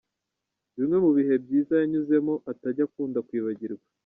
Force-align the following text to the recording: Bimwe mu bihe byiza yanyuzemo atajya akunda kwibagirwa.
Bimwe 0.77 0.97
mu 1.03 1.11
bihe 1.17 1.33
byiza 1.43 1.73
yanyuzemo 1.81 2.33
atajya 2.51 2.83
akunda 2.87 3.19
kwibagirwa. 3.27 3.85